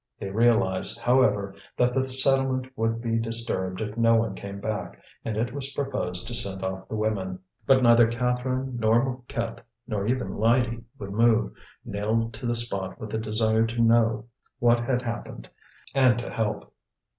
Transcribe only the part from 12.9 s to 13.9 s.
with a desire to